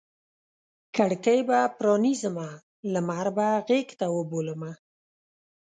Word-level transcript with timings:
کړکۍ 0.95 1.39
به 1.49 1.59
پرانیزمه 1.77 2.49
لمر 2.93 3.27
به 3.37 3.47
غیږته 3.67 4.05
وبولمه 4.15 4.71